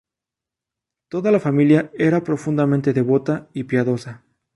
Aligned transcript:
Toda 1.09 1.29
la 1.29 1.39
familia 1.39 1.91
era 1.93 2.23
profundamente 2.23 2.91
devota 2.91 3.49
y 3.53 3.65
piadosa. 3.65 4.23